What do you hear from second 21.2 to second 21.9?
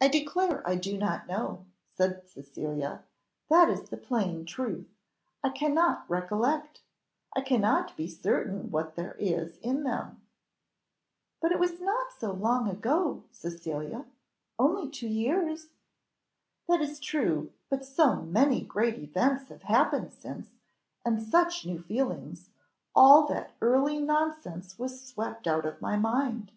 such new